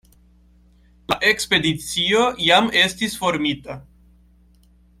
La 1.11 1.17
ekspedicio 1.31 2.23
jam 2.47 2.73
estis 2.85 3.19
formita. 3.25 3.77